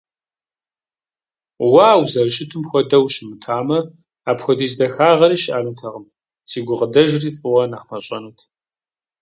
Уэ 1.71 1.83
а 1.93 1.99
узэрыщытым 2.01 2.61
хуэдэу 2.69 3.03
ущымытамэ, 3.07 3.79
апхуэдиз 4.29 4.73
дахагъэри 4.79 5.37
щыӀэнутэкъым, 5.43 6.05
си 6.49 6.59
гукъыдэжри 6.65 7.29
фӀыуэ 7.37 7.63
нэхъ 7.71 7.85
мащӀэнут. 7.89 8.37